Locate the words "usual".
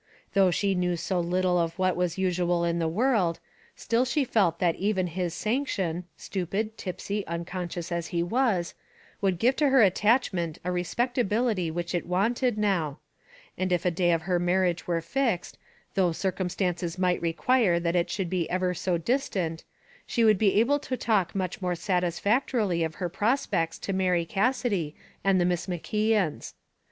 2.17-2.63